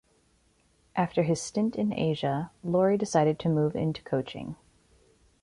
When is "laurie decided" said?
2.63-3.37